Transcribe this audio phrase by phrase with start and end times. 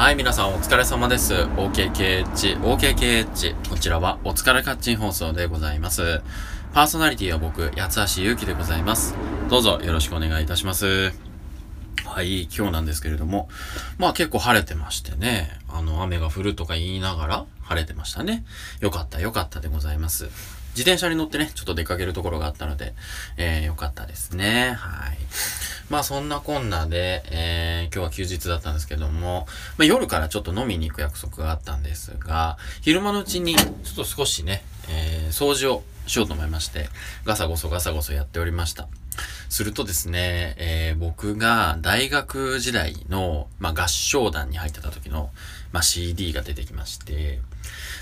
[0.00, 1.34] はい、皆さんお疲れ様です。
[1.34, 3.68] OKKH、OKKH。
[3.68, 6.22] こちらはお疲れカッチン放送でございます。
[6.72, 9.14] パーソナリティは僕、八橋ゆうきでございます。
[9.50, 11.12] どうぞよろしくお願いいたします。
[12.06, 13.50] はい、今日なんですけれども、
[13.98, 18.46] まあ結構晴れてましてね、あの、雨が降るとか言いながら晴れてましたね。
[18.80, 20.30] よかった、よかったでございます。
[20.70, 22.94] 自転車に乗ってね、ちょっと出かけるところがあったので、
[23.36, 24.72] えー、よかったですね。
[24.78, 25.18] はい。
[25.90, 29.46] まあそんなこんなで、えー、今日は休日だったんですけども、
[29.76, 36.88] まあ夜からちょっと飲みに行く約束があったんですが、昼間のうちにちょっと少しね、えー、掃除をしようと思いまして、
[37.24, 38.88] ガサゴソガサゴソやっておりました。
[39.48, 45.30] するとですね、えー、僕が大学時代の、まあ、合唱団に入ってた時の、
[45.72, 47.40] まあ、CD が出てきまして、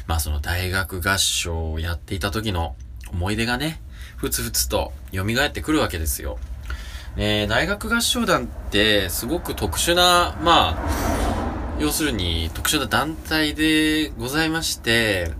[0.06, 2.67] まあその大学合唱をやっていた時の
[3.12, 3.80] 思い出がね、
[4.16, 6.38] ふつふつと蘇ってくるわけですよ。
[7.16, 15.32] え、大学合唱団ってすごく特殊な、まあ、要するに特殊な団体でございまして、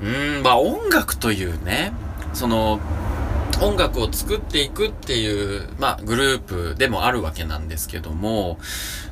[0.00, 1.92] うーん、まあ音楽というね、
[2.32, 2.80] その、
[3.62, 8.58] 音楽を作っていくっていう、まあ、グループでもあるわけなんですけども、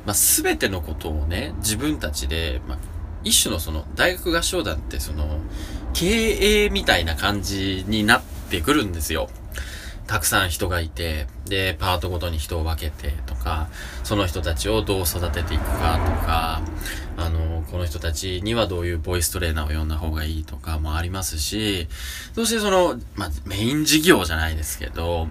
[0.05, 2.77] まあ、すべてのことをね、自分たちで、まあ、
[3.23, 5.39] 一種のその、大学合唱団ってその、
[5.93, 9.29] 経営みたいな感じになってくるんですよ。
[10.09, 13.67] たくさん人がいて、で、パートごとに人を分けてとか、
[14.03, 16.61] その人たちをどう育てていくかとか、
[17.15, 21.87] あの、この人たちにはどういうボイストレーナーを呼んだ方がいいとかもありますし、
[22.33, 25.27] そしてその、まあ、メイン事業じゃないですけど、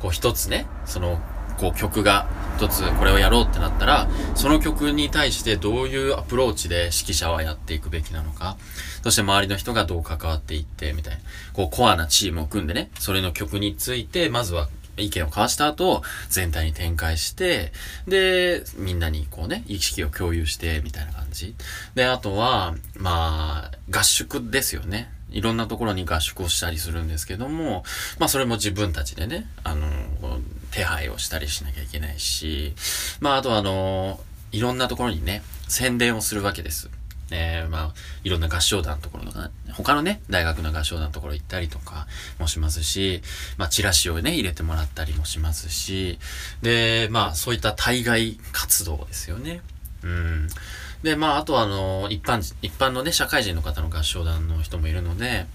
[0.00, 1.20] こう一つね、その、
[1.58, 2.26] こう曲が
[2.56, 8.56] 一つこれをやろうってなったら、その曲に対してどういうアプローチで指揮者はやっていくべきなのか、
[9.02, 11.20] そして周りの人がどう関わっていって、みたいな、
[11.52, 17.72] こうコアなチームを組んでね、それの曲について、まずは意見を交わした後、全体に展開して、
[18.08, 21.54] で、みんなにこうね、意識を共有して、みたいな感じ。
[21.94, 25.12] で、あとは、まあ、合宿ですよね。
[25.30, 27.84] いろんなところに合宿をしたりするんですけども、
[28.18, 29.86] まあそれも自分たちでね、あの、
[30.70, 32.74] 手配をしたりしなきゃいけないし、
[33.20, 34.20] まああとあの、
[34.52, 36.90] いろんなところにね、宣伝をするわけです。
[37.30, 42.06] えー、まあ、いろんな合唱団のところとか、他のね、大学の合唱団のところ行ったりとか
[42.38, 43.22] もしますし、
[43.56, 46.18] まあ、チラシをね、入れてもらったりもしますし、
[46.62, 49.60] で、まあ、そういった対外活動ですよね。
[50.04, 50.48] うん。
[51.02, 55.46] で、まあ、あとはあの、一般、一般のね、社会人の方の合唱団の人もいるので、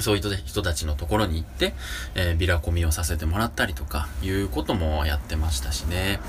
[0.00, 1.74] そういう人たちのところに行って、
[2.14, 6.20] えー、ビラコミをさせてもらったりとか、いうこともやってましたしね。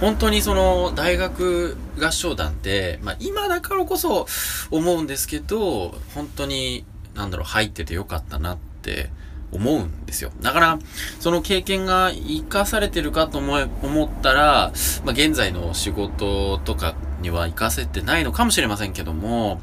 [0.00, 4.26] 本当にその、大学合唱団って、まあ今だからこそ
[4.70, 6.84] 思うんですけど、本当に、
[7.14, 9.10] なんだろう、入っててよかったなって
[9.52, 10.30] 思うんですよ。
[10.40, 10.78] だから、
[11.20, 14.72] その経験が活かされてるかと思え、思ったら、
[15.04, 19.60] まあ現在の仕事とかには活かせてないのかもしれませんけども、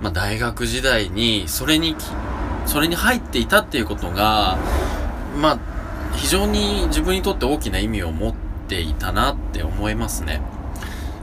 [0.00, 1.94] まあ大学時代に、それに
[2.66, 4.58] それに入っていたっていうことが、
[5.40, 5.58] まあ、
[6.14, 8.34] 非常に自分にとって大きな意味を持っ
[8.68, 10.40] ていたなって思いますね。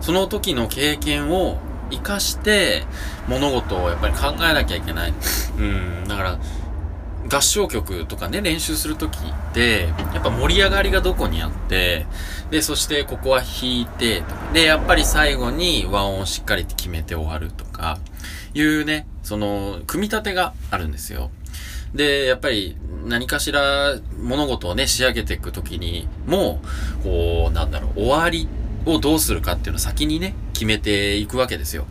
[0.02, 1.58] その時の経験を
[1.90, 2.86] 活かして
[3.28, 5.14] 物事をやっぱり考えなきゃいけない。
[5.58, 6.40] うん、だから、
[7.30, 12.06] 合唱曲とかね、練習するときって、やっぱ盛り上がりがどこにあって、
[12.50, 18.00] で、そしてここは弾いて、で、やっぱり最後に和音をしっかり決めて終わるとか、
[18.54, 21.32] いうね、その、組み立てがあるんですよ。
[21.94, 26.62] で、やっぱり何かしら物事をね、仕上げていくときにも、
[27.04, 28.48] こう、なんだろう、終わり
[28.86, 31.88] をどうするかっていうのを先にね、決めていくわけですよ。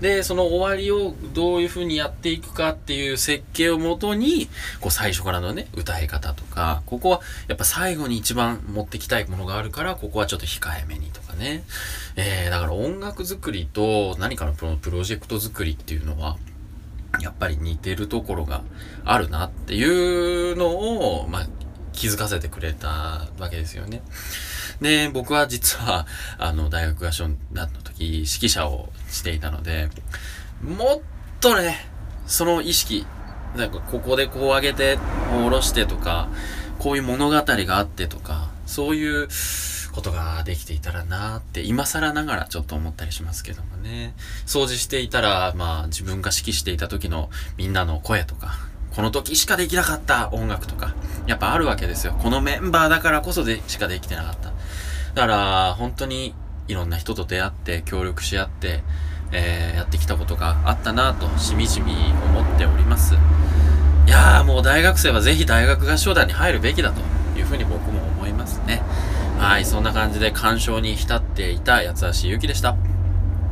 [0.00, 4.48] で、その終わりをどういう風にやっていくかっていう設計をもとに、
[4.80, 11.64] こう最初からのね、歌い方とか、ここはやっぱ最後に一番持ってきたいものがあるから、ここはちょっと控えめにとかね。
[12.16, 16.36] えー、だから音楽作りと何かのプロプロジェクト作りっていうのは、
[17.20, 18.62] やっぱり似てるところが
[19.04, 21.46] あるなっていうのを、まあ、
[21.94, 22.88] 気づかせてくれた
[23.38, 24.02] わけですよね。
[24.80, 26.06] で、僕は実は、
[26.38, 29.88] あの、大学合唱団の時、指揮者をしていたので、
[30.62, 31.00] もっ
[31.40, 31.88] とね、
[32.26, 33.06] その意識、
[33.56, 34.98] なんかここでこう上げて、
[35.30, 36.28] 下ろしてとか、
[36.78, 39.28] こういう物語があってとか、そういう
[39.92, 44.14] ことができていたらなーって、今更ながらちょっと思ったりしますけどもね。
[44.46, 48.58] 掃除していたら、まあ自分が指揮していた時のみんなの声とか、
[48.94, 50.94] この時しかできなかった音楽とか、
[51.26, 52.14] やっぱあるわけですよ。
[52.22, 54.52] このメンバーだからこそでしかできてなかった。
[55.14, 56.34] だから、本当に
[56.68, 58.82] いろんな人と出会って、協力し合って、
[59.32, 63.14] えー、やってきたことがあったなと、しみじみ思っております。
[64.06, 67.00] いやーもう大学生はぜひ大学合唱団に入るべきだと
[67.38, 68.82] いうふうに僕も思いますね。
[69.38, 72.76] はい、そんな感じで鑑賞に浸っていた八橋ゆきでした。